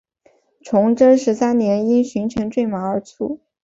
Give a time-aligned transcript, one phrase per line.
[0.63, 3.39] 崇祯十三年因巡城坠马而卒。